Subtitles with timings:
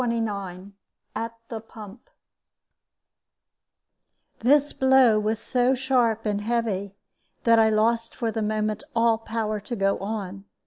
[0.03, 0.71] CHAPTER XXIX
[1.15, 2.09] AT THE PUMP
[4.39, 6.95] This blow was so sharp and heavy
[7.43, 10.45] that I lost for the moment all power to go on.